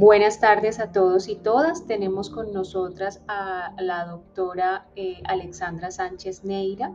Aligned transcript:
Buenas 0.00 0.40
tardes 0.40 0.80
a 0.80 0.92
todos 0.92 1.28
y 1.28 1.36
todas. 1.36 1.86
Tenemos 1.86 2.30
con 2.30 2.54
nosotras 2.54 3.20
a 3.28 3.74
la 3.78 4.06
doctora 4.06 4.86
eh, 4.96 5.20
Alexandra 5.26 5.90
Sánchez 5.90 6.42
Neira, 6.42 6.90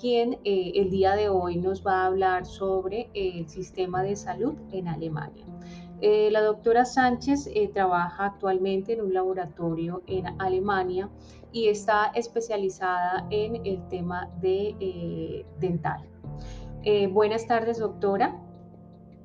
quien 0.00 0.38
eh, 0.42 0.72
el 0.76 0.88
día 0.88 1.14
de 1.16 1.28
hoy 1.28 1.58
nos 1.58 1.86
va 1.86 2.00
a 2.00 2.06
hablar 2.06 2.46
sobre 2.46 3.10
el 3.12 3.46
sistema 3.50 4.02
de 4.02 4.16
salud 4.16 4.54
en 4.72 4.88
Alemania. 4.88 5.44
Eh, 6.00 6.30
la 6.30 6.40
doctora 6.40 6.86
Sánchez 6.86 7.46
trabaja 7.74 8.24
actualmente 8.24 8.94
en 8.94 9.02
un 9.02 9.12
laboratorio 9.12 10.02
en 10.06 10.40
Alemania 10.40 11.10
y 11.52 11.68
está 11.68 12.06
especializada 12.14 13.26
en 13.28 13.66
el 13.66 13.86
tema 13.88 14.30
de 14.40 15.44
dental. 15.60 16.08
buenas 17.10 17.46
tardes, 17.46 17.80
doctora. 17.80 18.34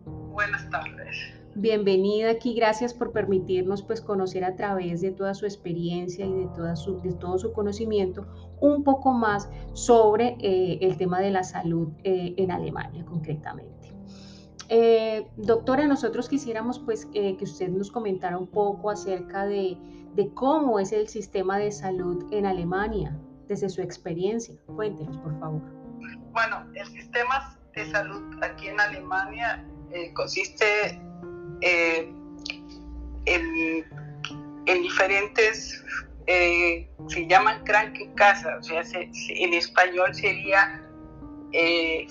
Buenas 0.06 0.70
tardes. 0.70 1.41
Bienvenida 1.56 2.32
aquí, 2.32 2.54
gracias 2.54 2.94
por 2.94 3.12
permitirnos 3.12 3.84
pues 3.84 4.00
conocer 4.00 4.46
a 4.46 4.56
través 4.56 5.02
de 5.02 5.12
toda 5.12 5.34
su 5.34 5.46
experiencia 5.46 6.26
y 6.26 6.34
de, 6.34 6.48
toda 6.56 6.78
su, 6.78 7.02
de 7.02 7.12
todo 7.12 7.38
su 7.38 7.52
conocimiento 7.52 8.26
un 8.62 8.86
poco 8.86 9.12
más 9.12 9.50
sobre 9.74 10.38
eh, 10.40 10.80
el 10.80 10.96
tema 10.96 11.20
de 11.20 11.30
la 11.30 11.44
salud 11.44 11.90
eh, 12.06 12.34
en 12.38 12.52
Alemania 12.52 13.04
concretamente. 13.04 13.94
Eh, 14.70 15.28
doctora, 15.36 15.86
nosotros 15.88 16.30
quisiéramos 16.30 16.80
pues 16.80 17.06
que 17.08 17.38
usted 17.42 17.68
nos 17.68 17.92
comentara 17.92 18.38
un 18.38 18.48
poco 18.48 18.90
acerca 18.90 19.46
de, 19.46 19.78
de 20.16 20.34
cómo 20.34 20.80
es 20.80 20.94
el 20.94 21.10
sistema 21.10 21.58
de 21.58 21.74
salud 21.74 22.24
en 22.32 22.46
Alemania 22.46 23.20
desde 23.50 23.68
su 23.68 23.82
experiencia. 23.82 24.56
Cuéntenos, 24.68 25.18
por 25.18 25.38
favor. 25.42 25.62
Bueno, 26.32 26.66
el 26.76 26.88
sistema 26.88 27.60
de 27.76 27.92
salud 27.92 28.42
aquí 28.42 28.68
en 28.68 28.80
Alemania 28.80 29.68
consiste 30.14 31.11
eh, 31.62 32.12
en, 33.26 34.82
diferentes, 34.82 35.84
eh, 36.28 36.90
se 37.08 37.28
llaman 37.28 37.64
Krankenkassen, 37.64 38.56
o 38.56 38.64
sea, 38.64 38.84
en 38.84 39.54
español 39.54 40.14
sería, 40.14 40.82
eh, 41.52 42.08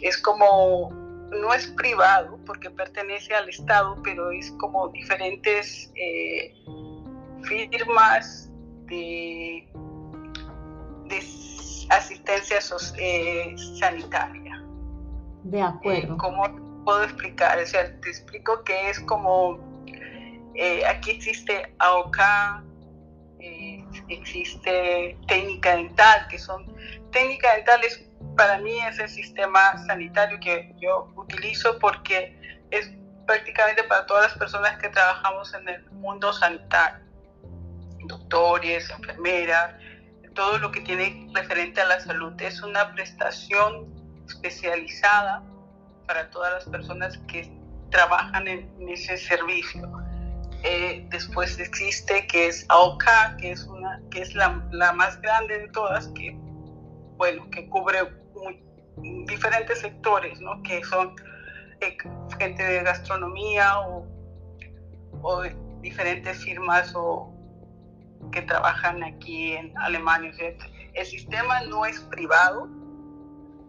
es 0.00 0.18
como, 0.18 0.90
no 1.30 1.54
es 1.54 1.66
privado 1.68 2.38
porque 2.46 2.70
pertenece 2.70 3.34
al 3.34 3.48
Estado, 3.48 4.00
pero 4.02 4.30
es 4.30 4.50
como 4.52 4.88
diferentes 4.88 5.92
firmas 7.42 8.50
de, 8.86 9.68
de 11.08 11.22
asistencia 11.90 12.60
sanitaria. 12.60 14.64
De 15.44 15.62
acuerdo. 15.62 16.16
como 16.18 16.67
puedo 16.84 17.04
explicar, 17.04 17.58
o 17.58 17.66
sea, 17.66 17.84
te 18.00 18.08
explico 18.08 18.62
que 18.64 18.90
es 18.90 19.00
como, 19.00 19.58
eh, 20.54 20.84
aquí 20.86 21.12
existe 21.12 21.74
AOK, 21.78 22.18
eh, 23.40 23.84
existe 24.08 25.16
técnica 25.26 25.76
dental, 25.76 26.26
que 26.28 26.38
son, 26.38 26.66
técnica 27.12 27.54
dental 27.54 27.80
es, 27.84 28.04
para 28.36 28.58
mí 28.58 28.78
es 28.80 28.98
el 28.98 29.08
sistema 29.08 29.76
sanitario 29.86 30.38
que 30.40 30.74
yo 30.80 31.12
utilizo 31.16 31.78
porque 31.78 32.36
es 32.70 32.90
prácticamente 33.26 33.84
para 33.84 34.06
todas 34.06 34.30
las 34.30 34.38
personas 34.38 34.78
que 34.78 34.88
trabajamos 34.88 35.52
en 35.54 35.68
el 35.68 35.90
mundo 35.92 36.32
sanitario, 36.32 37.04
doctores, 38.06 38.90
enfermeras, 38.90 39.74
todo 40.34 40.58
lo 40.58 40.70
que 40.70 40.80
tiene 40.80 41.28
referente 41.34 41.80
a 41.80 41.84
la 41.84 42.00
salud. 42.00 42.32
Es 42.40 42.62
una 42.62 42.94
prestación 42.94 43.92
especializada 44.26 45.42
para 46.08 46.28
todas 46.30 46.54
las 46.54 46.64
personas 46.64 47.18
que 47.28 47.48
trabajan 47.90 48.48
en, 48.48 48.88
ese 48.88 49.16
servicio. 49.16 49.88
Eh, 50.64 51.06
después 51.10 51.56
existe 51.60 52.26
que 52.26 52.48
es 52.48 52.66
AOK, 52.68 53.04
que 53.38 53.52
es, 53.52 53.64
una, 53.66 54.00
que 54.10 54.22
es 54.22 54.34
la, 54.34 54.66
la 54.72 54.92
más 54.92 55.20
grande 55.20 55.56
de 55.60 55.68
todas, 55.68 56.08
que, 56.08 56.36
bueno, 57.16 57.48
que 57.50 57.68
cubre 57.68 57.98
diferentes 59.26 59.78
sectores, 59.78 60.40
¿no? 60.40 60.60
que 60.64 60.82
son 60.82 61.14
eh, 61.80 61.96
gente 62.40 62.64
de 62.64 62.82
gastronomía 62.82 63.78
o, 63.80 64.04
o 65.22 65.42
diferentes 65.80 66.42
firmas 66.42 66.92
o, 66.96 67.32
que 68.32 68.42
trabajan 68.42 69.04
aquí 69.04 69.52
en 69.52 69.76
Alemania. 69.78 70.32
el 70.94 71.06
sistema 71.06 71.62
no 71.62 71.86
es 71.86 72.00
privado, 72.00 72.68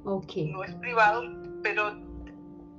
okay. 0.06 0.52
no 0.52 0.64
es 0.64 0.74
privado, 0.76 1.24
pero 1.62 2.09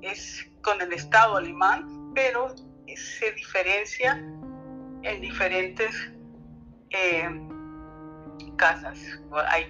es 0.03 0.49
con 0.63 0.81
el 0.81 0.93
Estado 0.93 1.37
alemán, 1.37 2.13
pero 2.15 2.55
se 2.97 3.33
diferencia 3.33 4.13
en 5.03 5.21
diferentes 5.21 5.95
eh, 6.91 7.29
casas. 8.61 9.01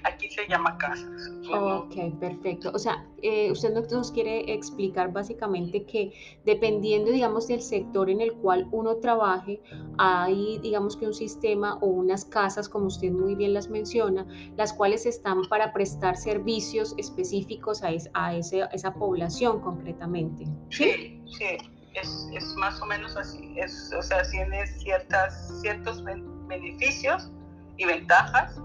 Aquí 0.03 0.29
se 0.31 0.47
llama 0.49 0.77
casas. 0.77 1.31
Ok, 1.49 1.95
perfecto. 2.19 2.73
O 2.75 2.79
sea, 2.79 3.07
eh, 3.23 3.51
usted 3.53 3.73
nos 3.73 4.11
quiere 4.11 4.53
explicar 4.53 5.13
básicamente 5.13 5.85
que 5.85 6.13
dependiendo, 6.45 7.13
digamos, 7.13 7.47
del 7.47 7.63
sector 7.63 8.11
en 8.11 8.21
el 8.21 8.33
cual 8.35 8.67
uno 8.73 8.97
trabaje, 8.97 9.63
hay, 9.97 10.59
digamos, 10.59 10.97
que 10.97 11.07
un 11.07 11.15
sistema 11.15 11.77
o 11.77 11.87
unas 11.87 12.25
casas, 12.25 12.69
como 12.69 12.87
usted 12.87 13.13
muy 13.13 13.37
bien 13.37 13.55
las 13.55 13.71
menciona, 13.71 14.27
las 14.57 14.73
cuales 14.73 15.07
están 15.07 15.43
para 15.49 15.73
prestar 15.73 16.17
servicios 16.17 16.95
específicos 16.99 17.83
a, 17.85 17.91
a, 18.15 18.35
esa 18.35 18.95
población 18.95 19.61
concretamente. 19.61 20.45
Sí, 20.71 21.23
sí. 21.39 21.57
Es, 21.95 22.29
es, 22.33 22.45
más 22.55 22.81
o 22.81 22.87
menos 22.87 23.17
así. 23.17 23.53
Es, 23.57 23.93
o 23.97 24.03
sea, 24.03 24.23
tiene 24.31 24.65
ciertas, 24.67 25.61
ciertos 25.61 26.05
beneficios 26.05 27.31
y 27.77 27.85
ventajas 27.85 28.61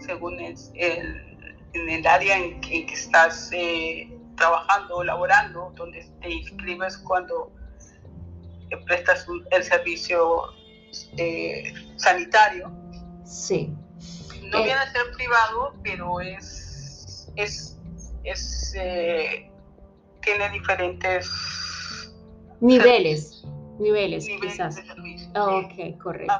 según 0.00 0.38
el, 0.40 0.56
en 0.74 1.88
el 1.88 2.06
área 2.06 2.38
en, 2.38 2.60
que 2.60 2.84
estás 2.92 3.50
eh, 3.52 4.10
trabajando 4.36 4.96
o 4.96 5.04
laborando, 5.04 5.72
donde 5.76 6.06
te 6.20 6.30
inscribes 6.30 6.98
cuando 6.98 7.52
prestas 8.86 9.26
el 9.52 9.62
servicio 9.62 10.42
eh, 11.16 11.72
sanitario. 11.96 12.72
Sí. 13.24 13.72
No 14.42 14.62
viene 14.62 14.72
a 14.72 14.92
ser 14.92 15.12
privado, 15.16 15.74
pero 15.82 16.20
es, 16.20 17.30
es, 17.36 17.78
es 18.24 18.72
tiene 20.24 20.50
diferentes 20.50 21.30
niveles, 22.60 23.44
niveles, 23.78 24.26
quizás. 24.40 24.78
ok, 25.36 25.98
correcto. 26.02 26.32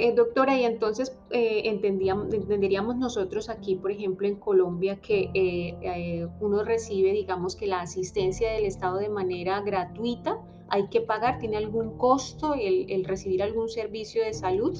Eh, 0.00 0.12
doctora, 0.14 0.56
y 0.56 0.64
entonces 0.64 1.12
eh, 1.30 1.62
entenderíamos 1.64 2.96
nosotros 2.96 3.48
aquí, 3.48 3.74
por 3.74 3.90
ejemplo, 3.90 4.28
en 4.28 4.36
Colombia, 4.36 5.00
que 5.00 5.28
eh, 5.34 6.28
uno 6.38 6.62
recibe, 6.62 7.10
digamos, 7.10 7.56
que 7.56 7.66
la 7.66 7.80
asistencia 7.80 8.52
del 8.52 8.64
Estado 8.64 8.98
de 8.98 9.08
manera 9.08 9.60
gratuita, 9.60 10.38
¿hay 10.68 10.88
que 10.88 11.00
pagar? 11.00 11.40
¿Tiene 11.40 11.56
algún 11.56 11.98
costo 11.98 12.54
el, 12.54 13.04
recibir 13.06 13.42
algún 13.42 13.68
servicio 13.68 14.22
de 14.22 14.34
salud? 14.34 14.78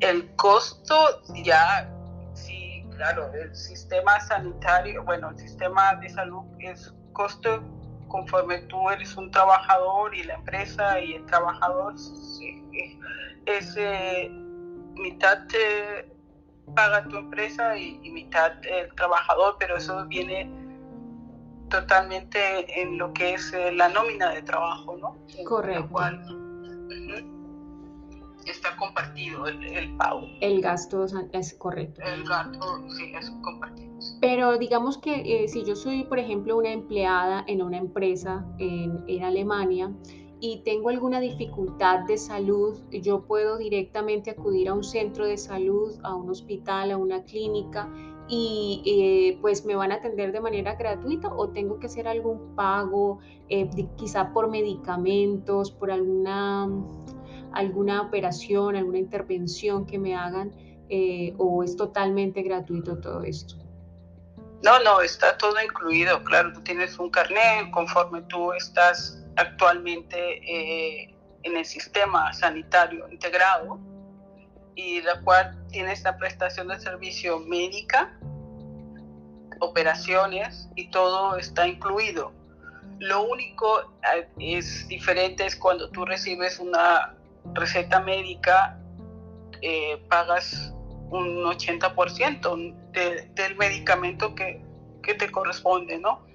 El 0.00 0.34
costo 0.34 0.96
ya, 1.44 1.88
sí, 2.34 2.82
claro, 2.90 3.32
el 3.34 3.54
sistema 3.54 4.18
sanitario, 4.18 5.04
bueno, 5.04 5.30
el 5.30 5.38
sistema 5.38 5.94
de 5.94 6.08
salud 6.08 6.42
es 6.58 6.92
costo 7.12 7.62
conforme 8.08 8.58
tú 8.62 8.90
eres 8.90 9.16
un 9.16 9.30
trabajador 9.30 10.14
y 10.14 10.24
la 10.24 10.34
empresa 10.34 11.00
y 11.00 11.14
el 11.14 11.26
trabajador. 11.26 11.98
Sí, 11.98 12.62
es 13.46 13.74
eh, 13.76 14.28
mitad 14.94 15.46
paga 16.74 17.04
tu 17.04 17.16
empresa 17.16 17.76
y, 17.76 17.98
mitad 18.10 18.52
el 18.64 18.92
trabajador, 18.94 19.56
pero 19.58 19.76
eso 19.76 20.04
viene 20.06 20.50
totalmente 21.70 22.80
en 22.80 22.98
lo 22.98 23.12
que 23.12 23.34
es 23.34 23.52
eh, 23.52 23.72
la 23.72 23.88
nómina 23.88 24.30
de 24.30 24.42
trabajo, 24.42 24.96
¿no? 24.96 25.16
Correcto. 25.44 25.88
Cual, 25.90 26.20
está 28.46 28.76
compartido 28.76 29.46
el, 29.46 29.96
pago. 29.96 30.22
El 30.40 30.60
gasto 30.60 31.04
es 31.32 31.54
correcto. 31.54 32.00
El 32.02 32.24
gasto, 32.24 32.84
sí, 32.96 33.12
es 33.14 33.30
compartido. 33.42 33.95
Pero 34.20 34.56
digamos 34.58 34.98
que 34.98 35.44
eh, 35.44 35.48
si 35.48 35.64
yo 35.64 35.76
soy, 35.76 36.04
por 36.04 36.18
ejemplo, 36.18 36.56
una 36.56 36.72
empleada 36.72 37.44
en 37.46 37.62
una 37.62 37.78
empresa 37.78 38.46
en, 38.58 39.22
Alemania, 39.22 39.92
y 40.38 40.62
tengo 40.64 40.90
alguna 40.90 41.20
dificultad 41.20 42.00
de 42.06 42.18
salud, 42.18 42.78
yo 42.90 43.24
puedo 43.24 43.56
directamente 43.56 44.30
acudir 44.30 44.68
a 44.68 44.74
un 44.74 44.84
centro 44.84 45.26
de 45.26 45.38
salud, 45.38 45.94
a 46.02 46.14
un 46.14 46.28
hospital, 46.28 46.90
a 46.90 46.98
una 46.98 47.24
clínica 47.24 47.90
y 48.28 48.82
eh, 48.84 49.38
pues 49.40 49.64
me 49.64 49.76
van 49.76 49.92
a 49.92 49.96
atender 49.96 50.32
de 50.32 50.40
manera 50.40 50.74
gratuita 50.74 51.32
o 51.34 51.50
tengo 51.50 51.78
que 51.78 51.86
hacer 51.86 52.06
algún 52.08 52.54
pago, 52.54 53.18
eh, 53.48 53.68
quizá 53.96 54.32
por 54.32 54.50
medicamentos, 54.50 55.70
por 55.70 55.90
alguna, 55.90 56.68
alguna 57.52 58.02
operación, 58.02 58.76
alguna 58.76 58.98
intervención 58.98 59.86
que 59.86 59.98
me 59.98 60.14
hagan 60.14 60.52
eh, 60.88 61.34
o 61.38 61.62
es 61.62 61.76
totalmente 61.76 62.42
gratuito 62.42 62.98
todo 62.98 63.22
esto. 63.22 63.65
No, 64.66 64.80
no, 64.80 65.00
está 65.00 65.38
todo 65.38 65.62
incluido, 65.62 66.24
claro, 66.24 66.52
tú 66.52 66.60
tienes 66.60 66.98
un 66.98 67.08
carnet 67.08 67.70
conforme 67.70 68.22
tú 68.22 68.52
estás 68.52 69.16
actualmente 69.36 70.18
eh, 70.18 71.14
en 71.44 71.56
el 71.56 71.64
sistema 71.64 72.32
sanitario 72.32 73.08
integrado 73.08 73.78
y 74.74 75.02
la 75.02 75.20
cual 75.20 75.56
tiene 75.68 75.92
esta 75.92 76.16
prestación 76.16 76.66
de 76.66 76.80
servicio 76.80 77.38
médica, 77.38 78.18
operaciones 79.60 80.68
y 80.74 80.90
todo 80.90 81.36
está 81.36 81.68
incluido. 81.68 82.32
Lo 82.98 83.22
único 83.22 83.82
eh, 84.16 84.28
es 84.40 84.88
diferente 84.88 85.46
es 85.46 85.54
cuando 85.54 85.90
tú 85.90 86.04
recibes 86.04 86.58
una 86.58 87.14
receta 87.54 88.00
médica, 88.00 88.80
eh, 89.62 90.04
pagas 90.08 90.74
un 91.10 91.44
80% 91.44 92.74
del 93.34 93.56
medicamento 93.56 94.34
que, 94.34 94.64
que, 95.02 95.14
te 95.14 95.30
corresponde, 95.30 95.98
¿no? 95.98 96.26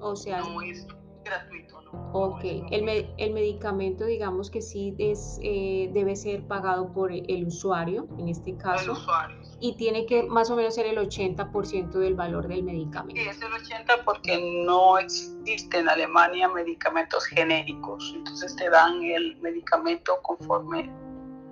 O 0.00 0.14
sea, 0.14 0.40
no 0.40 0.60
es 0.60 0.86
gratuito, 1.24 1.80
¿no? 1.80 2.10
Ok, 2.12 2.44
el, 2.70 3.08
el, 3.16 3.32
medicamento 3.32 4.04
digamos 4.04 4.50
que 4.50 4.60
sí 4.60 4.94
es, 4.98 5.38
eh, 5.42 5.90
debe 5.94 6.16
ser 6.16 6.46
pagado 6.46 6.92
por 6.92 7.10
el 7.12 7.46
usuario, 7.46 8.06
en 8.18 8.28
este 8.28 8.56
caso. 8.56 8.84
El 8.84 8.90
usuario. 8.90 9.36
Y 9.60 9.76
tiene 9.76 10.04
que 10.04 10.24
más 10.24 10.50
o 10.50 10.56
menos 10.56 10.74
ser 10.74 10.86
el 10.86 10.98
80% 10.98 11.90
del 11.92 12.14
valor 12.14 12.48
del 12.48 12.62
medicamento. 12.62 13.20
Sí, 13.20 13.28
es 13.28 13.40
el 13.40 13.52
80% 13.52 14.04
porque 14.04 14.38
no 14.66 14.98
existe 14.98 15.78
en 15.78 15.88
Alemania 15.88 16.48
medicamentos 16.48 17.24
genéricos. 17.24 18.12
Entonces 18.14 18.54
te 18.56 18.68
dan 18.68 19.02
el 19.02 19.36
medicamento 19.40 20.20
conforme 20.22 20.90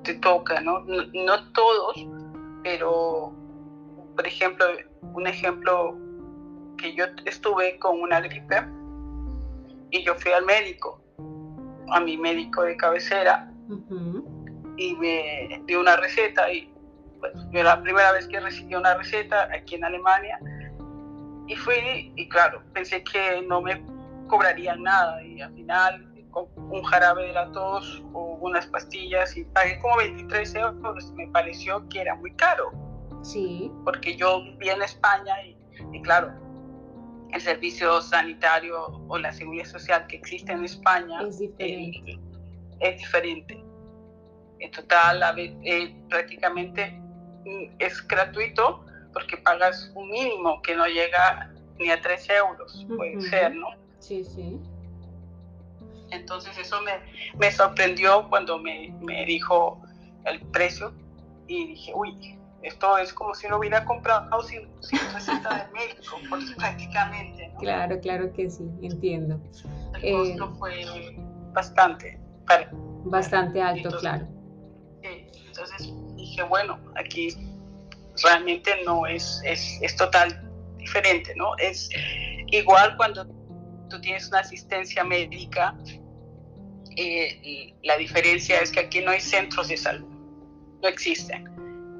te 0.03 0.15
toca, 0.15 0.61
¿no? 0.61 0.81
No, 0.81 1.05
no 1.13 1.53
todos, 1.53 2.07
pero 2.63 3.33
por 4.15 4.27
ejemplo, 4.27 4.67
un 5.15 5.27
ejemplo 5.27 5.97
que 6.79 6.95
yo 6.95 7.05
estuve 7.25 7.79
con 7.79 8.01
una 8.01 8.21
gripe 8.21 8.63
y 9.91 10.05
yo 10.05 10.15
fui 10.17 10.33
al 10.33 10.45
médico, 10.45 11.01
a 11.91 12.01
mi 12.01 12.17
médico 12.17 12.63
de 12.63 12.77
cabecera, 12.77 13.53
y 14.77 14.95
me 14.97 15.63
dio 15.67 15.81
una 15.81 15.97
receta 15.97 16.53
y 16.53 16.73
pues 17.21 17.33
fue 17.51 17.63
la 17.63 17.81
primera 17.81 18.13
vez 18.13 18.27
que 18.27 18.41
recibí 18.41 18.75
una 18.75 18.95
receta 18.95 19.49
aquí 19.55 19.77
en 19.77 19.85
Alemania 19.85 20.39
y 21.47 21.55
fui 21.57 22.13
y 22.17 22.29
claro, 22.29 22.63
pensé 22.73 23.03
que 23.05 23.43
no 23.43 23.63
me 23.63 23.85
cobrarían 24.29 24.83
nada 24.83 25.23
y 25.23 25.41
al 25.41 25.55
final 25.55 26.12
un 26.35 26.83
jarabe 26.85 27.27
de 27.27 27.33
la 27.33 27.51
tos 27.53 28.03
o 28.13 28.39
unas 28.41 28.67
pastillas 28.67 29.37
y 29.37 29.45
pagué 29.45 29.79
como 29.81 29.97
23 29.97 30.55
euros, 30.55 31.13
me 31.13 31.29
pareció 31.29 31.89
que 31.89 32.01
era 32.01 32.15
muy 32.15 32.35
caro. 32.35 32.73
Sí. 33.23 33.71
Porque 33.85 34.17
yo 34.17 34.43
viví 34.43 34.69
en 34.69 34.83
España 34.83 35.35
y, 35.45 35.57
y 35.93 36.03
claro, 36.03 36.33
el 37.33 37.41
servicio 37.41 38.01
sanitario 38.03 38.87
o 39.09 39.19
la 39.19 39.33
seguridad 39.33 39.65
social 39.65 40.07
que 40.07 40.17
existe 40.17 40.53
en 40.53 40.65
España 40.65 41.23
es 41.23 41.39
diferente. 41.39 42.13
Eh, 42.13 42.21
es 42.81 42.99
diferente. 42.99 43.65
En 44.59 44.71
total, 44.71 45.23
eh, 45.39 45.97
prácticamente 46.09 46.91
mm, 47.45 47.77
es 47.79 48.07
gratuito 48.07 48.85
porque 49.13 49.37
pagas 49.39 49.91
un 49.95 50.11
mínimo 50.11 50.61
que 50.63 50.75
no 50.75 50.87
llega 50.87 51.53
ni 51.79 51.91
a 51.91 52.01
3 52.01 52.31
euros, 52.31 52.87
puede 52.97 53.21
ser, 53.23 53.55
¿no? 53.55 53.69
Sí, 53.99 54.25
sí. 54.25 54.59
Entonces 56.13 56.57
eso 56.59 56.81
me, 56.83 56.93
me 57.39 57.51
sorprendió 57.51 58.29
cuando 58.29 58.59
me, 58.59 58.95
me 59.01 59.25
dijo 59.25 59.83
el 60.25 60.41
precio 60.49 60.93
y 61.47 61.69
dije, 61.69 61.93
uy, 61.95 62.39
esto 62.63 62.97
es 62.99 63.13
como 63.13 63.35
si 63.35 63.49
lo 63.49 63.59
hubiera 63.59 63.85
comprado 63.85 64.43
sin, 64.43 64.69
sin 64.81 65.01
receta 65.13 65.67
de 65.67 65.73
médico, 65.73 66.17
prácticamente. 66.57 67.49
¿no? 67.49 67.59
Claro, 67.59 67.99
claro 68.01 68.33
que 68.33 68.51
sí, 68.51 68.65
entiendo. 68.83 69.41
El 70.01 70.37
costo 70.37 70.45
eh, 70.45 70.57
fue 70.59 71.17
bastante. 71.53 72.21
Para, 72.47 72.69
bastante 73.05 73.61
alto, 73.61 73.91
claro. 73.99 74.27
Sí, 75.03 75.27
entonces 75.47 75.93
dije, 76.17 76.43
bueno, 76.45 76.79
aquí 76.97 77.35
realmente 78.23 78.71
no 78.85 79.07
es, 79.07 79.41
es, 79.45 79.79
es 79.81 79.97
total 79.97 80.49
diferente, 80.77 81.35
¿no? 81.37 81.57
Es 81.59 81.89
igual 82.49 82.97
cuando 82.97 83.27
tú 83.89 84.01
tienes 84.01 84.29
una 84.29 84.41
asistencia 84.41 85.05
médica, 85.05 85.77
eh, 86.97 87.75
la 87.83 87.97
diferencia 87.97 88.61
es 88.61 88.71
que 88.71 88.81
aquí 88.81 89.01
no 89.01 89.11
hay 89.11 89.21
centros 89.21 89.69
de 89.69 89.77
salud, 89.77 90.09
no 90.83 90.89
existen 90.89 91.53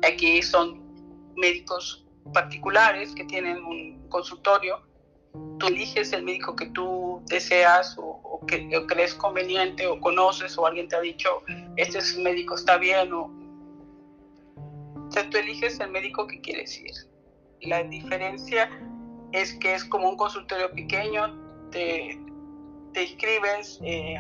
Aquí 0.03 0.43
son 0.43 0.83
médicos 1.37 2.05
particulares 2.35 3.15
que 3.15 3.25
tienen 3.25 3.65
un 3.65 4.09
consultorio. 4.09 4.83
Tú 5.59 5.69
eliges 5.69 6.13
el 6.13 6.25
médico 6.25 6.57
que 6.57 6.67
tú 6.67 7.23
deseas 7.27 7.97
o, 7.99 8.41
que 8.47 8.69
crees 8.89 9.15
conveniente 9.15 9.87
o 9.87 10.01
conoces 10.01 10.59
o 10.59 10.67
alguien 10.67 10.89
te 10.89 10.97
ha 10.97 11.01
dicho, 11.01 11.29
este 11.77 11.99
es 11.99 12.19
médico 12.19 12.57
está 12.57 12.77
bien 12.77 13.13
o... 13.13 13.31
O 15.09 15.13
sea, 15.13 15.29
tú 15.31 15.37
eliges 15.37 15.79
el 15.79 15.91
médico 15.91 16.27
que 16.27 16.41
quieres 16.41 16.77
ir. 16.81 16.91
La 17.61 17.85
diferencia 17.85 18.69
es 19.31 19.53
que 19.55 19.75
es 19.75 19.85
como 19.85 20.09
un 20.09 20.17
consultorio 20.17 20.71
pequeño, 20.73 21.39
te, 21.71 22.19
te 22.93 23.03
inscribes 23.05 23.79
eh, 23.85 24.17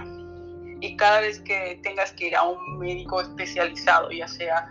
y 0.82 0.96
cada 0.96 1.20
vez 1.20 1.38
que 1.38 1.78
tengas 1.84 2.10
que 2.12 2.26
ir 2.26 2.36
a 2.36 2.42
un 2.42 2.78
médico 2.78 3.20
especializado, 3.20 4.10
ya 4.10 4.26
sea 4.26 4.68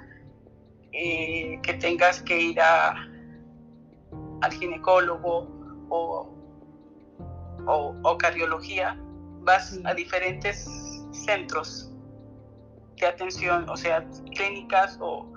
eh, 0.92 1.58
que 1.63 1.74
tengas 1.75 2.22
que 2.22 2.38
ir 2.38 2.60
a, 2.60 3.10
al 4.42 4.52
ginecólogo 4.52 5.48
o, 5.90 6.30
o, 7.66 8.18
cardiología, 8.18 8.98
vas 9.44 9.80
a 9.86 9.94
diferentes 9.94 10.69
centros 11.13 11.90
de 12.98 13.08
atención, 13.08 13.69
o 13.69 13.78
sea, 13.78 14.06
clínicas 14.36 14.98
o, 15.00 15.31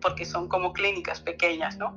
porque 0.00 0.24
son 0.24 0.48
como 0.48 0.72
clínicas 0.72 1.20
pequeñas, 1.20 1.76
¿no? 1.76 1.92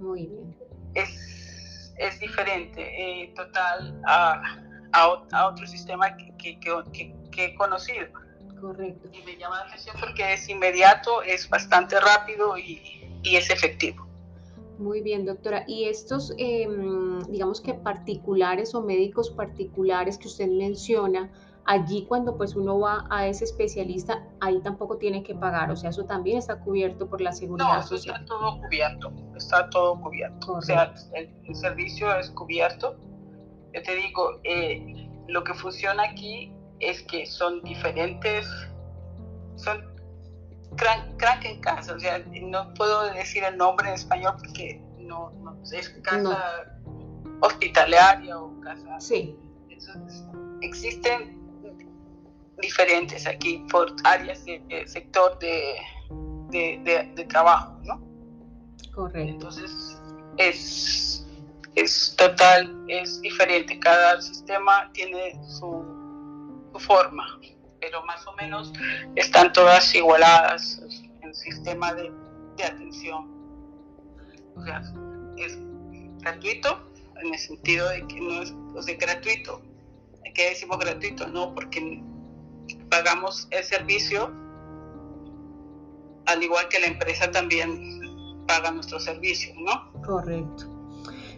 Muy 0.00 0.26
bien. 0.26 0.54
Es, 0.92 1.94
es 1.96 2.20
diferente, 2.20 2.82
eh, 3.22 3.32
total, 3.34 3.98
a, 4.06 4.58
a, 4.92 5.46
otro 5.48 5.66
sistema 5.66 6.14
que, 6.14 6.36
que, 6.36 6.60
que 6.60 7.21
he 7.38 7.54
conocido. 7.54 8.08
Correcto. 8.60 9.08
Y 9.12 9.22
me 9.22 9.36
llama 9.36 9.56
la 9.58 9.64
atención 9.66 9.96
porque 9.98 10.34
es 10.34 10.48
inmediato, 10.48 11.22
es 11.22 11.48
bastante 11.48 11.98
rápido 11.98 12.56
y, 12.56 13.20
y 13.22 13.36
es 13.36 13.50
efectivo. 13.50 14.06
Muy 14.78 15.00
bien, 15.00 15.24
doctora. 15.24 15.64
¿Y 15.66 15.84
estos, 15.84 16.34
em, 16.38 17.22
digamos 17.28 17.60
que 17.60 17.74
particulares 17.74 18.74
o 18.74 18.82
médicos 18.82 19.30
particulares 19.30 20.18
que 20.18 20.28
usted 20.28 20.48
menciona, 20.48 21.30
allí 21.64 22.06
cuando 22.06 22.36
pues 22.36 22.56
uno 22.56 22.80
va 22.80 23.06
a 23.10 23.26
ese 23.26 23.44
especialista, 23.44 24.26
ahí 24.40 24.60
tampoco 24.60 24.96
tiene 24.96 25.22
que 25.22 25.34
pagar, 25.34 25.70
o 25.70 25.76
sea, 25.76 25.90
eso 25.90 26.04
también 26.04 26.38
está 26.38 26.58
cubierto 26.58 27.08
por 27.08 27.20
la 27.20 27.32
seguridad 27.32 27.76
no, 27.76 27.82
social. 27.86 28.22
Está 28.22 28.26
todo 28.26 28.60
cubierto, 28.60 29.12
está 29.36 29.70
todo 29.70 30.00
cubierto. 30.00 30.52
O 30.54 30.62
sea, 30.62 30.92
el, 31.14 31.54
servicio 31.54 32.14
es 32.16 32.30
cubierto. 32.30 32.96
Yo 33.72 33.82
te 33.82 33.94
digo, 33.94 34.40
eh, 34.44 35.08
lo 35.28 35.44
que 35.44 35.54
funciona 35.54 36.02
aquí 36.02 36.52
es 36.82 37.02
que 37.04 37.24
son 37.26 37.62
diferentes, 37.62 38.46
son 39.56 39.80
crank, 40.76 41.44
en 41.44 41.60
casa, 41.60 41.94
o 41.94 41.98
sea, 42.00 42.18
no 42.18 42.74
puedo 42.74 43.04
decir 43.12 43.44
el 43.44 43.56
nombre 43.56 43.88
en 43.88 43.94
español 43.94 44.34
porque 44.38 44.82
no, 44.98 45.32
es 45.72 45.88
casa 46.02 46.78
hospitalaria 47.40 48.38
o 48.38 48.60
casa... 48.60 49.00
Sí. 49.00 49.36
existen 50.60 51.40
diferentes 52.58 53.26
aquí 53.26 53.64
por 53.70 53.94
áreas 54.04 54.44
de, 54.44 54.84
sector 54.86 55.38
de, 55.38 55.76
de, 56.50 57.24
trabajo, 57.28 57.78
¿no? 57.82 58.00
Correcto. 58.92 59.32
Entonces, 59.32 60.00
es, 60.36 61.26
es 61.74 62.14
total, 62.16 62.84
es 62.88 63.20
diferente. 63.20 63.78
Cada 63.80 64.20
sistema 64.20 64.90
tiene 64.92 65.38
su 65.48 65.91
forma, 66.78 67.38
pero 67.80 68.04
más 68.04 68.26
o 68.26 68.32
menos 68.34 68.72
están 69.16 69.52
todas 69.52 69.94
igualadas 69.94 70.82
en 71.22 71.34
sistema 71.34 71.92
de, 71.94 72.12
atención. 72.64 73.28
O 74.54 74.62
sea, 74.62 74.82
es 75.36 75.58
gratuito 76.20 76.88
en 77.20 77.32
el 77.32 77.38
sentido 77.38 77.88
de 77.88 78.06
que 78.06 78.20
no 78.20 78.42
es 78.42 78.54
o 78.74 78.82
sea, 78.82 78.96
gratuito. 78.96 79.60
¿Qué 80.34 80.50
decimos 80.50 80.78
gratuito? 80.78 81.26
No, 81.26 81.54
porque 81.54 82.02
pagamos 82.88 83.48
el 83.50 83.64
servicio 83.64 84.32
al 86.26 86.42
igual 86.42 86.68
que 86.68 86.80
la 86.80 86.86
empresa 86.86 87.30
también 87.30 88.44
paga 88.46 88.70
nuestro 88.70 89.00
servicio, 89.00 89.54
¿no? 89.58 89.92
Correcto. 90.02 90.71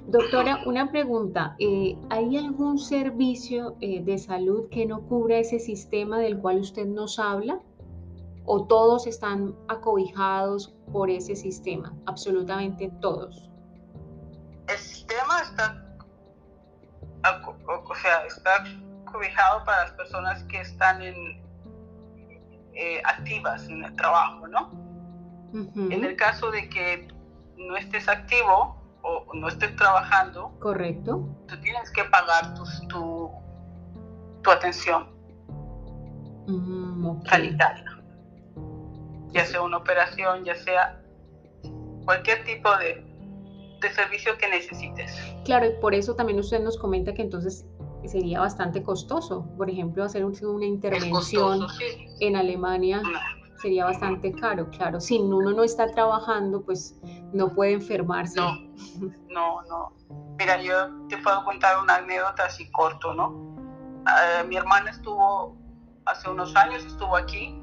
Doctora, 0.07 0.61
una 0.67 0.91
pregunta. 0.91 1.57
Eh, 1.59 1.97
¿Hay 2.11 2.37
algún 2.37 2.79
servicio 2.79 3.77
eh, 3.81 4.03
de 4.03 4.19
salud 4.19 4.69
que 4.71 4.85
no 4.85 5.01
cubra 5.03 5.39
ese 5.39 5.59
sistema 5.59 6.19
del 6.19 6.39
cual 6.39 6.59
usted 6.59 6.87
nos 6.87 7.19
habla? 7.19 7.61
¿O 8.45 8.67
todos 8.67 9.07
están 9.07 9.55
acobijados 9.69 10.75
por 10.93 11.09
ese 11.09 11.35
sistema? 11.35 11.95
Absolutamente 12.05 12.93
todos. 13.01 13.51
El 14.69 14.77
sistema 14.77 15.41
está, 15.41 15.97
o 17.67 17.95
sea, 17.95 18.27
está 18.27 18.65
acobijado 19.07 19.65
para 19.65 19.85
las 19.85 19.93
personas 19.93 20.45
que 20.45 20.61
están 20.61 21.01
en, 21.01 21.43
eh, 22.75 23.01
activas 23.05 23.67
en 23.69 23.85
el 23.85 23.97
trabajo, 23.97 24.47
¿no? 24.49 24.71
En 25.55 26.05
el 26.05 26.17
caso 26.17 26.51
de 26.51 26.69
que 26.69 27.09
no 27.57 27.77
estés 27.77 28.09
activo 28.09 28.84
o 29.05 29.35
no 29.35 29.49
estés 29.49 29.77
trabajando, 29.77 30.53
correcto, 30.61 31.29
tú 31.47 31.61
tienes 31.61 31.91
que 31.91 32.05
pagar 32.05 32.55
tu, 32.55 32.65
tu, 32.89 33.31
tu 34.43 34.51
atención 34.51 35.09
mm, 36.47 37.23
sanitaria, 37.27 38.03
ya 39.31 39.45
sea 39.45 39.63
una 39.63 39.77
operación, 39.77 40.45
ya 40.45 40.55
sea 40.57 41.01
cualquier 42.05 42.45
tipo 42.45 42.75
de, 42.79 43.05
de 43.81 43.93
servicio 43.93 44.37
que 44.39 44.49
necesites. 44.49 45.15
Claro, 45.45 45.67
y 45.67 45.81
por 45.81 45.95
eso 45.95 46.15
también 46.15 46.39
usted 46.39 46.61
nos 46.61 46.79
comenta 46.79 47.13
que 47.13 47.23
entonces 47.23 47.67
sería 48.07 48.41
bastante 48.41 48.83
costoso. 48.83 49.47
Por 49.57 49.71
ejemplo, 49.71 50.05
hacer 50.05 50.25
una 50.25 50.65
intervención 50.65 51.67
en 52.21 52.37
Alemania 52.37 53.03
sería 53.61 53.85
bastante 53.85 54.33
caro, 54.33 54.69
claro. 54.71 55.01
Si 55.01 55.19
uno 55.19 55.53
no 55.53 55.65
está 55.65 55.91
trabajando, 55.91 56.63
pues 56.63 56.99
no 57.35 57.53
puede 57.53 57.73
enfermarse. 57.73 58.41
No, 58.41 58.57
no, 59.29 59.63
no. 59.63 59.93
Mira, 60.39 60.61
yo 60.63 60.89
te 61.09 61.19
puedo 61.19 61.45
contar 61.45 61.79
una 61.83 61.97
anécdota 61.97 62.45
así 62.45 62.71
corto, 62.71 63.13
¿no? 63.13 63.29
Uh, 63.29 64.47
mi 64.47 64.57
hermana 64.57 64.91
estuvo, 64.91 65.57
hace 66.07 66.31
unos 66.31 66.55
años 66.57 66.85
estuvo 66.85 67.17
aquí 67.17 67.61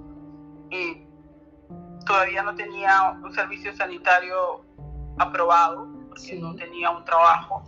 y 0.70 1.06
todavía 2.06 2.44
no 2.44 2.54
tenía 2.56 3.18
un 3.24 3.34
servicio 3.34 3.76
sanitario 3.76 4.66
aprobado, 5.18 5.88
porque 6.10 6.40
no 6.40 6.56
tenía 6.56 6.90
un 6.92 7.06
trabajo. 7.06 7.64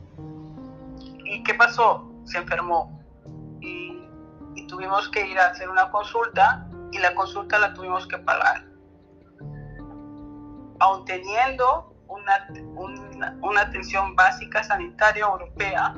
¿Y 1.25 1.41
qué 1.43 1.53
pasó? 1.53 2.09
Se 2.25 2.37
enfermó 2.37 3.01
y, 3.61 4.01
tuvimos 4.67 5.07
que 5.09 5.27
ir 5.27 5.37
a 5.37 5.47
hacer 5.47 5.69
una 5.69 5.91
consulta 5.91 6.67
y 6.91 6.97
la 6.97 7.13
consulta 7.15 7.59
la 7.59 7.73
tuvimos 7.73 8.07
que 8.07 8.17
pagar. 8.17 8.65
Aun 10.79 11.05
teniendo 11.05 11.92
una, 12.07 12.47
una, 13.41 13.61
atención 13.61 14.15
básica 14.15 14.63
sanitaria 14.63 15.25
europea, 15.25 15.95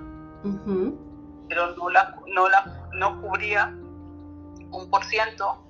pero 1.49 1.75
no, 1.75 1.89
la, 1.89 2.15
no, 2.33 2.49
la, 2.49 2.89
no 2.93 3.21
cubría 3.21 3.67
un 4.71 4.89
por 4.89 5.03
ciento, 5.05 5.63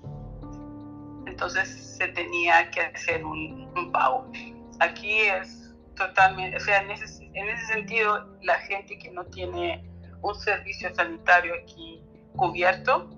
entonces 1.25 1.95
se 1.97 2.07
tenía 2.09 2.69
que 2.71 2.81
hacer 2.81 3.25
un, 3.25 3.69
un 3.75 3.91
pago. 3.91 4.31
Aquí 4.79 5.19
es 5.19 5.73
totalmente, 5.95 6.57
o 6.57 6.59
sea, 6.59 6.81
en 6.81 6.91
ese, 6.91 7.25
en 7.33 7.49
ese 7.49 7.65
sentido, 7.65 8.27
la 8.41 8.55
gente 8.55 8.97
que 8.97 9.11
no 9.11 9.25
tiene 9.25 9.89
un 10.21 10.35
servicio 10.35 10.93
sanitario 10.93 11.53
aquí 11.63 12.03
cubierto 12.35 13.09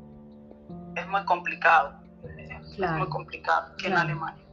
es 0.96 1.08
muy 1.08 1.24
complicado. 1.26 2.00
Es 2.78 2.92
muy 2.92 3.10
complicado 3.10 3.76
que 3.78 3.88
en 3.88 3.94
Alemania. 3.94 4.47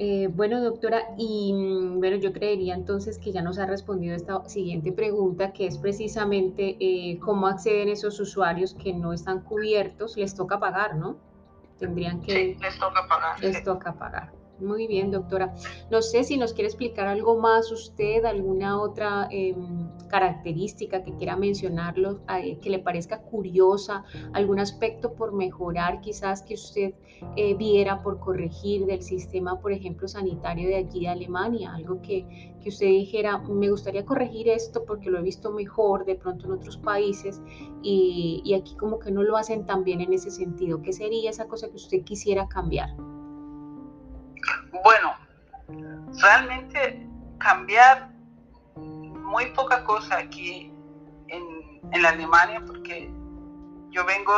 Eh, 0.00 0.28
bueno, 0.32 0.62
doctora, 0.62 1.02
y 1.16 1.52
mm, 1.52 1.98
bueno, 1.98 2.16
yo 2.18 2.32
creería 2.32 2.74
entonces 2.74 3.18
que 3.18 3.32
ya 3.32 3.42
nos 3.42 3.58
ha 3.58 3.66
respondido 3.66 4.14
esta 4.14 4.48
siguiente 4.48 4.92
pregunta, 4.92 5.52
que 5.52 5.66
es 5.66 5.76
precisamente 5.76 6.76
eh, 6.78 7.18
cómo 7.18 7.48
acceden 7.48 7.88
esos 7.88 8.20
usuarios 8.20 8.74
que 8.74 8.92
no 8.92 9.12
están 9.12 9.40
cubiertos, 9.40 10.16
les 10.16 10.34
toca 10.36 10.60
pagar, 10.60 10.94
¿no? 10.94 11.16
Tendrían 11.78 12.20
que... 12.20 12.32
Sí, 12.32 12.56
les 12.60 12.78
toca 12.78 13.08
pagar. 13.08 13.40
Les 13.40 13.64
toca 13.64 13.92
pagar. 13.92 14.37
Muy 14.60 14.88
bien, 14.88 15.12
doctora. 15.12 15.54
No 15.88 16.02
sé 16.02 16.24
si 16.24 16.36
nos 16.36 16.52
quiere 16.52 16.66
explicar 16.66 17.06
algo 17.06 17.38
más 17.38 17.70
usted, 17.70 18.24
alguna 18.24 18.80
otra 18.80 19.28
em, 19.30 19.88
característica 20.08 21.04
que 21.04 21.14
quiera 21.14 21.36
mencionarlo, 21.36 22.20
eh, 22.42 22.58
que 22.58 22.68
le 22.68 22.80
parezca 22.80 23.22
curiosa, 23.22 24.04
algún 24.32 24.58
aspecto 24.58 25.12
por 25.12 25.32
mejorar, 25.32 26.00
quizás 26.00 26.42
que 26.42 26.54
usted 26.54 26.94
eh, 27.36 27.54
viera 27.54 28.02
por 28.02 28.18
corregir 28.18 28.84
del 28.86 29.02
sistema, 29.02 29.60
por 29.60 29.70
ejemplo, 29.70 30.08
sanitario 30.08 30.68
de 30.68 30.76
allí 30.76 31.00
de 31.02 31.08
Alemania, 31.08 31.72
algo 31.72 32.02
que, 32.02 32.56
que 32.60 32.68
usted 32.68 32.86
dijera, 32.86 33.38
me 33.38 33.70
gustaría 33.70 34.04
corregir 34.04 34.48
esto 34.48 34.84
porque 34.84 35.08
lo 35.08 35.20
he 35.20 35.22
visto 35.22 35.52
mejor 35.52 36.04
de 36.04 36.16
pronto 36.16 36.46
en 36.46 36.52
otros 36.52 36.78
países 36.78 37.40
y, 37.80 38.42
y 38.44 38.54
aquí 38.54 38.74
como 38.74 38.98
que 38.98 39.12
no 39.12 39.22
lo 39.22 39.36
hacen 39.36 39.66
tan 39.66 39.84
bien 39.84 40.00
en 40.00 40.12
ese 40.12 40.32
sentido. 40.32 40.82
¿Qué 40.82 40.92
sería 40.92 41.30
esa 41.30 41.46
cosa 41.46 41.68
que 41.68 41.76
usted 41.76 42.02
quisiera 42.02 42.48
cambiar? 42.48 42.90
Bueno, 44.72 45.14
realmente 46.20 47.06
cambiar 47.38 48.10
muy 48.76 49.46
poca 49.52 49.84
cosa 49.84 50.18
aquí 50.18 50.72
en, 51.28 51.80
en 51.92 52.06
Alemania 52.06 52.62
porque 52.66 53.10
yo 53.90 54.04
vengo 54.04 54.32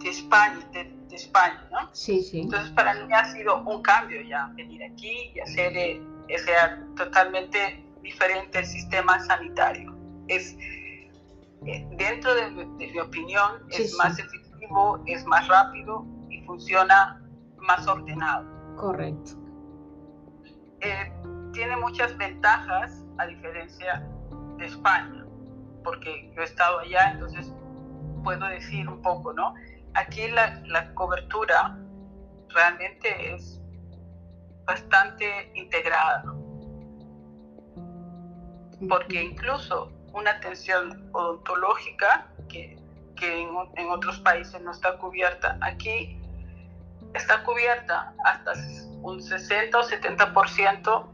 de 0.00 0.10
España, 0.10 0.60
de, 0.72 0.94
España, 1.10 1.66
¿no? 1.72 1.88
Sí, 1.92 2.22
sí. 2.22 2.40
Entonces 2.40 2.70
para 2.72 2.94
mí 2.94 3.12
ha 3.12 3.32
sido 3.32 3.62
un 3.64 3.82
cambio 3.82 4.20
ya 4.22 4.50
venir 4.54 4.84
aquí 4.84 5.32
y 5.34 5.40
hacer 5.40 5.76
eh, 5.76 6.00
sea 6.44 6.78
totalmente 6.96 7.84
diferente 8.02 8.58
el 8.58 8.66
sistema 8.66 9.18
sanitario. 9.24 9.96
Es 10.28 10.54
eh, 11.66 11.86
dentro 11.96 12.34
de, 12.34 12.50
mi 12.50 12.98
opinión 13.00 13.62
es 13.70 13.94
más 13.96 14.18
efectivo, 14.18 15.02
es 15.06 15.24
más 15.26 15.48
rápido 15.48 16.06
y 16.30 16.42
funciona 16.42 17.20
más 17.56 17.86
ordenado. 17.86 18.57
Correcto. 18.78 19.32
Eh, 20.80 21.12
tiene 21.52 21.76
muchas 21.76 22.16
ventajas 22.16 23.04
a 23.18 23.26
diferencia 23.26 24.08
de 24.56 24.66
España, 24.66 25.26
porque 25.82 26.32
yo 26.34 26.42
he 26.42 26.44
estado 26.44 26.78
allá, 26.78 27.10
entonces 27.10 27.52
puedo 28.22 28.46
decir 28.46 28.88
un 28.88 29.02
poco, 29.02 29.32
¿no? 29.32 29.54
Aquí 29.94 30.28
la, 30.28 30.62
la 30.66 30.94
cobertura 30.94 31.76
realmente 32.50 33.34
es 33.34 33.60
bastante 34.64 35.50
integrada, 35.54 36.22
porque 38.88 39.22
incluso 39.22 39.90
una 40.12 40.30
atención 40.32 41.10
odontológica 41.12 42.28
que, 42.48 42.78
que 43.16 43.42
en, 43.42 43.48
en, 43.76 43.90
otros 43.90 44.20
países 44.20 44.60
no 44.62 44.70
está 44.70 44.96
cubierta, 44.98 45.58
aquí 45.62 46.17
está 47.14 47.42
cubierta 47.44 48.14
hasta 48.24 48.52
un 49.02 49.22
60 49.22 49.78
o 49.78 49.82
70% 49.82 51.06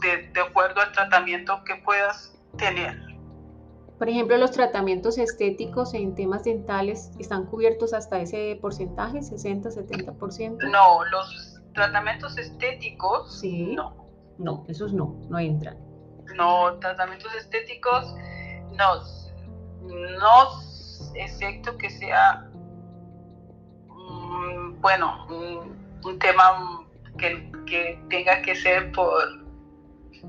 de, 0.00 0.28
de 0.28 0.40
acuerdo 0.40 0.80
al 0.80 0.92
tratamiento 0.92 1.62
que 1.64 1.76
puedas 1.76 2.38
tener. 2.58 3.12
Por 3.98 4.08
ejemplo, 4.08 4.36
los 4.36 4.50
tratamientos 4.50 5.16
estéticos 5.16 5.94
en 5.94 6.16
temas 6.16 6.42
dentales 6.42 7.12
están 7.20 7.46
cubiertos 7.46 7.94
hasta 7.94 8.20
ese 8.20 8.58
porcentaje, 8.60 9.20
60-70%. 9.20 10.70
No, 10.70 11.04
los 11.04 11.62
tratamientos 11.72 12.36
estéticos 12.36 13.38
sí. 13.40 13.74
no. 13.76 14.02
No, 14.38 14.64
esos 14.66 14.92
no, 14.92 15.20
no 15.28 15.38
entran. 15.38 15.78
No, 16.36 16.78
tratamientos 16.80 17.32
estéticos 17.36 18.12
no, 18.72 19.02
no, 19.82 20.60
excepto 21.14 21.76
que 21.76 21.90
sea 21.90 22.50
bueno, 24.80 25.26
un, 25.28 26.18
tema 26.18 26.84
que, 27.18 27.50
que, 27.66 28.02
tenga 28.08 28.42
que 28.42 28.54
ser 28.54 28.92
por, 28.92 29.22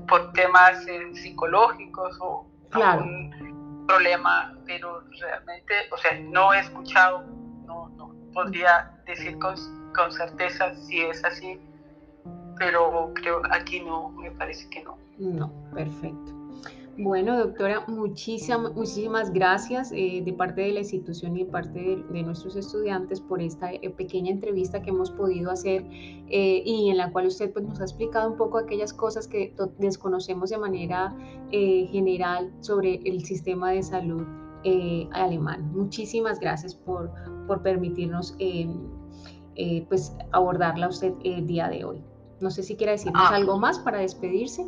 por 0.08 0.32
temas 0.32 0.86
eh, 0.86 1.14
psicológicos 1.14 2.16
o 2.20 2.46
un 2.74 3.84
problema, 3.86 4.56
pero 4.66 5.02
realmente, 5.20 5.74
o 5.92 5.96
sea, 5.98 6.18
no 6.20 6.52
he 6.52 6.60
escuchado, 6.60 7.24
no, 7.66 7.88
no 7.90 8.14
podría 8.32 8.90
decir 9.06 9.38
con, 9.38 9.54
con 9.94 10.12
certeza 10.12 10.74
si 10.74 11.00
es 11.00 11.24
así, 11.24 11.60
pero 12.58 13.12
creo 13.14 13.42
aquí 13.50 13.80
no, 13.80 14.10
me 14.10 14.30
parece 14.32 14.68
que 14.70 14.82
no. 14.82 14.98
No, 15.18 15.52
perfecto. 15.72 16.33
Bueno, 16.96 17.36
doctora, 17.36 17.84
muchísimas, 17.88 18.72
muchísimas 18.72 19.32
gracias 19.32 19.90
eh, 19.92 20.22
de 20.24 20.32
parte 20.32 20.60
de 20.60 20.72
la 20.72 20.80
institución 20.80 21.36
y 21.36 21.44
de 21.44 21.50
parte 21.50 22.04
de, 22.08 22.22
nuestros 22.22 22.54
estudiantes 22.54 23.20
por 23.20 23.42
esta 23.42 23.72
eh, 23.72 23.90
pequeña 23.90 24.30
entrevista 24.30 24.80
que 24.80 24.90
hemos 24.90 25.10
podido 25.10 25.50
hacer 25.50 25.84
eh, 25.90 26.62
y 26.64 26.90
en 26.90 26.98
la 26.98 27.10
cual 27.10 27.26
usted 27.26 27.52
pues, 27.52 27.64
nos 27.64 27.80
ha 27.80 27.84
explicado 27.84 28.30
un 28.30 28.36
poco 28.36 28.58
aquellas 28.58 28.92
cosas 28.92 29.26
que 29.26 29.54
desconocemos 29.78 30.50
de 30.50 30.58
manera 30.58 31.16
general 31.50 32.52
sobre 32.60 33.00
el 33.04 33.24
sistema 33.24 33.70
de 33.72 33.82
salud 33.82 34.24
alemán. 35.12 35.70
Muchísimas 35.72 36.40
gracias 36.40 36.74
por, 36.74 37.12
por 37.46 37.62
permitirnos 37.62 38.36
pues, 39.88 40.16
abordarla 40.32 40.88
usted 40.88 41.12
el 41.24 41.46
día 41.46 41.68
de 41.68 41.84
hoy. 41.84 42.02
No 42.40 42.50
sé 42.50 42.62
si 42.62 42.76
quiere 42.76 42.92
decirnos 42.92 43.26
ah. 43.30 43.34
algo 43.34 43.58
más 43.58 43.78
para 43.78 43.98
despedirse. 43.98 44.64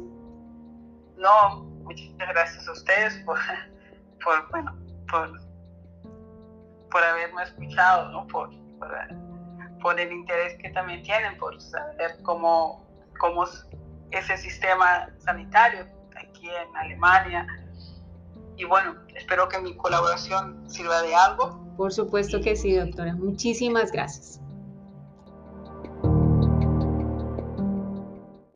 No, 1.17 1.76
muchas 1.87 2.29
gracias 2.29 2.69
a 2.69 2.73
ustedes 2.73 3.15
por, 3.25 3.39
por 4.25 4.51
bueno, 4.51 4.77
por, 5.11 5.41
por 6.91 7.03
haberme 7.03 7.43
escuchado, 7.43 8.11
¿no? 8.11 8.27
Por, 8.27 8.51
por, 9.81 10.01
el 10.01 10.13
interés 10.13 10.59
que 10.61 10.71
también 10.71 11.03
tienen, 11.03 11.39
por 11.39 11.61
saber 11.61 12.21
cómo, 12.23 12.85
cómo 13.19 13.45
es 13.45 13.67
ese 14.11 14.37
sistema 14.37 15.09
sanitario 15.19 15.87
aquí 16.17 16.49
en 16.49 16.77
Alemania. 16.77 17.47
y 18.57 18.65
bueno, 18.65 18.97
espero 19.15 19.49
que 19.49 19.61
mi 19.61 19.77
colaboración 19.77 20.69
sirva 20.69 21.03
de 21.03 21.15
algo. 21.15 21.65
Por 21.77 21.93
supuesto 21.93 22.41
que 22.41 22.57
sí, 22.57 22.75
doctora. 22.75 23.15
Muchísimas 23.15 23.93
gracias. 23.93 24.41